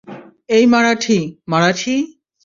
এটা 0.49 0.67
মারাঠি, 0.73 1.19
মারাঠি। 1.47 1.95